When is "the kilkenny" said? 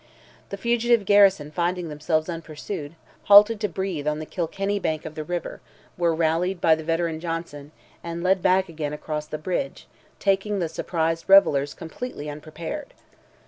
4.17-4.79